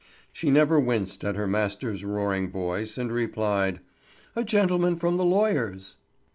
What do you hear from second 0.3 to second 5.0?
She never winced at her master's roaring voice, and replied: "A gentleman